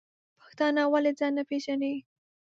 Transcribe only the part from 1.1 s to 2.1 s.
ځان نه پیژنی؟